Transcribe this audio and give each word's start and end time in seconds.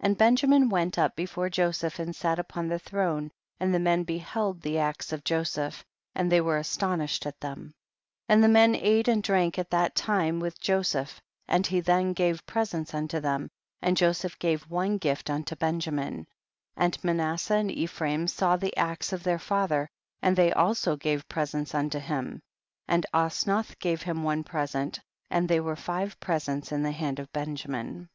14. 0.00 0.10
And 0.10 0.18
Benjamin 0.18 0.68
went 0.68 0.98
up 0.98 1.16
before 1.16 1.48
Joseph 1.48 1.98
and 1.98 2.14
sat 2.14 2.38
upon 2.38 2.68
the 2.68 2.78
throne, 2.78 3.30
and 3.58 3.72
the 3.72 3.78
men 3.78 4.02
beheld 4.04 4.60
the 4.60 4.76
acts 4.76 5.10
of 5.10 5.24
Joseph, 5.24 5.82
and 6.14 6.30
they 6.30 6.42
were 6.42 6.58
astonished 6.58 7.24
at 7.24 7.40
them; 7.40 7.72
and 8.28 8.44
the 8.44 8.48
men 8.48 8.74
ate 8.74 9.08
and 9.08 9.22
drank 9.22 9.58
at 9.58 9.70
that 9.70 9.94
time 9.94 10.38
with 10.38 10.60
Joseph, 10.60 11.18
and 11.48 11.66
he 11.66 11.80
then 11.80 12.12
gave 12.12 12.44
presents 12.44 12.92
unto 12.92 13.20
them, 13.20 13.48
and 13.80 13.96
Joseph 13.96 14.38
gave 14.38 14.64
one 14.68 14.98
gift 14.98 15.30
unto 15.30 15.56
Benjamin, 15.56 16.26
and 16.76 17.02
Manas 17.02 17.40
seh 17.40 17.58
and 17.60 17.70
Ephraim 17.70 18.28
saw 18.28 18.58
the 18.58 18.76
acts 18.76 19.14
of 19.14 19.22
their 19.22 19.38
father, 19.38 19.88
and 20.20 20.36
they 20.36 20.52
also 20.52 20.94
gave 20.94 21.26
pre 21.26 21.46
sents 21.46 21.74
unto 21.74 21.98
him, 22.00 22.42
and 22.86 23.06
Osnath 23.14 23.78
gave 23.78 24.02
him 24.02 24.24
one 24.24 24.44
present, 24.44 25.00
and 25.30 25.48
they 25.48 25.58
were 25.58 25.74
five 25.74 26.20
presents 26.20 26.70
in 26.70 26.82
the 26.82 26.92
hand 26.92 27.18
of 27.18 27.32
Benjamin. 27.32 28.10